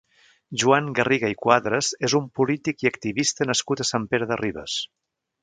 [0.61, 4.81] Joan Garriga i Quadres és un polític i activista nascut a Sant Pere de Ribes.